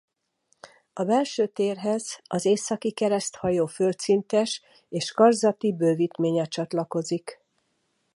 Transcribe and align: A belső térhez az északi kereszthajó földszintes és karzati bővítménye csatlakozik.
A 0.93 1.03
belső 1.03 1.47
térhez 1.47 2.19
az 2.27 2.45
északi 2.45 2.91
kereszthajó 2.91 3.65
földszintes 3.65 4.61
és 4.89 5.11
karzati 5.11 5.73
bővítménye 5.73 6.45
csatlakozik. 6.45 7.41